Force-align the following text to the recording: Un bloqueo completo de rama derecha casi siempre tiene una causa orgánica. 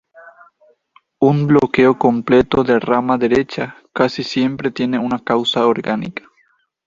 Un 1.19 1.45
bloqueo 1.45 1.99
completo 1.99 2.63
de 2.63 2.79
rama 2.79 3.19
derecha 3.19 3.75
casi 3.93 4.23
siempre 4.23 4.71
tiene 4.71 4.97
una 4.97 5.19
causa 5.19 5.67
orgánica. 5.67 6.23